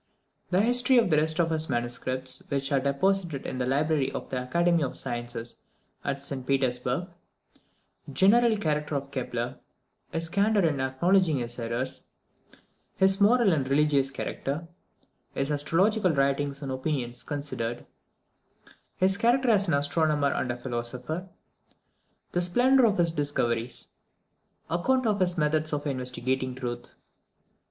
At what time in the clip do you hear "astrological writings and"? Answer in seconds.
15.51-16.71